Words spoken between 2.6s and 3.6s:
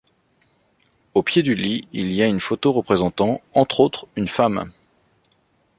représentant,